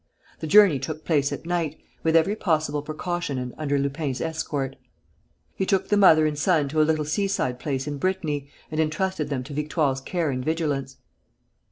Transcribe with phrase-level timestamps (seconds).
[0.39, 4.75] The journey took place at night, with every possible precaution and under Lupin's escort.
[5.55, 9.29] He took the mother and son to a little seaside place in Brittany and entrusted
[9.29, 10.97] them to Victoire's care and vigilance.